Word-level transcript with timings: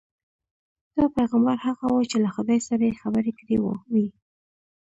دا 0.95 1.05
پیغمبر 1.17 1.57
هغه 1.65 1.85
وو 1.91 2.07
چې 2.11 2.17
له 2.23 2.29
خدای 2.35 2.59
سره 2.67 2.81
یې 2.89 2.99
خبرې 3.01 3.31
کړې 3.39 3.57
وې. 3.63 4.07